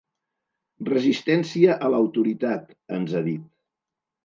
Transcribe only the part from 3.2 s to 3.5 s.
ha dit.